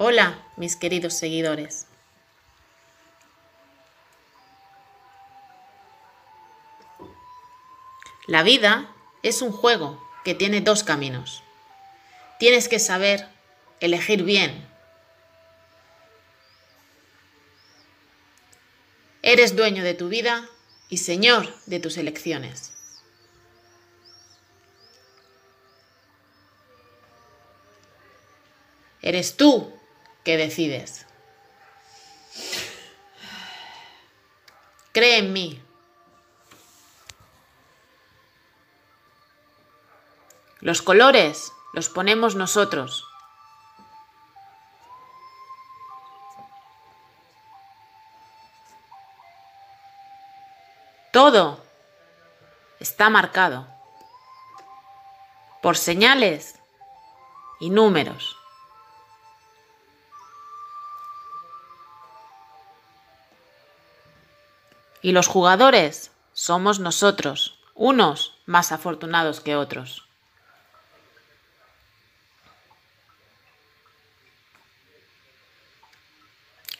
[0.00, 1.88] Hola, mis queridos seguidores.
[8.28, 11.42] La vida es un juego que tiene dos caminos.
[12.38, 13.26] Tienes que saber
[13.80, 14.68] elegir bien.
[19.22, 20.48] Eres dueño de tu vida
[20.88, 22.72] y señor de tus elecciones.
[29.02, 29.74] Eres tú
[30.28, 31.06] que decides.
[34.92, 35.62] Cree en mí.
[40.60, 43.06] Los colores los ponemos nosotros.
[51.10, 51.64] Todo
[52.80, 53.66] está marcado
[55.62, 56.56] por señales
[57.60, 58.38] y números.
[65.02, 70.08] Y los jugadores somos nosotros, unos más afortunados que otros.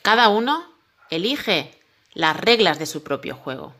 [0.01, 0.67] Cada uno
[1.09, 1.77] elige
[2.13, 3.75] las reglas de su propio juego.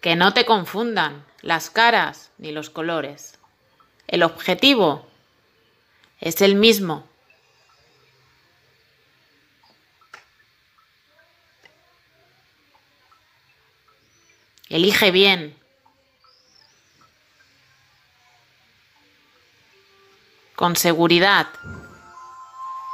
[0.00, 3.38] Que no te confundan las caras ni los colores.
[4.06, 5.06] El objetivo
[6.20, 7.08] es el mismo.
[14.68, 15.58] Elige bien.
[20.56, 21.48] Con seguridad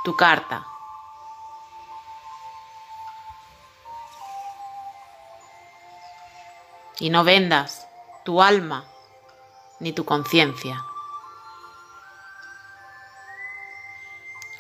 [0.05, 0.67] tu carta.
[6.99, 7.87] Y no vendas
[8.25, 8.85] tu alma
[9.79, 10.85] ni tu conciencia.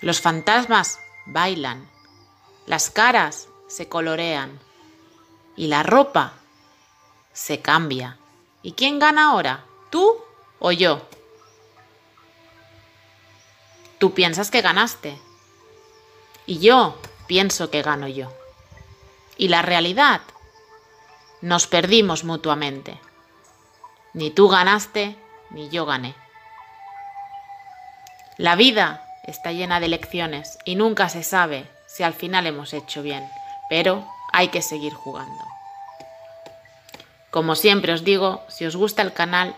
[0.01, 1.91] Los fantasmas bailan,
[2.67, 4.59] las caras se colorean
[5.57, 6.40] y la ropa
[7.33, 8.19] se cambia.
[8.63, 9.65] ¿Y quién gana ahora?
[9.91, 10.17] ¿Tú
[10.59, 11.03] o yo?
[13.99, 15.19] Tú piensas que ganaste,
[16.51, 16.99] y yo
[17.29, 18.33] pienso que gano yo.
[19.37, 20.21] Y la realidad,
[21.41, 23.01] nos perdimos mutuamente.
[24.15, 25.17] Ni tú ganaste,
[25.51, 26.17] ni yo gané.
[28.37, 33.01] La vida está llena de lecciones y nunca se sabe si al final hemos hecho
[33.01, 33.25] bien,
[33.69, 35.45] pero hay que seguir jugando.
[37.31, 39.55] Como siempre os digo, si os gusta el canal,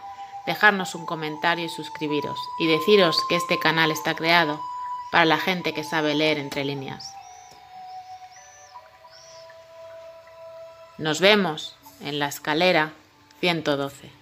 [0.46, 4.60] dejarnos un comentario y suscribiros y deciros que este canal está creado
[5.10, 7.14] para la gente que sabe leer entre líneas.
[10.98, 12.92] Nos vemos en la escalera
[13.40, 14.21] 112.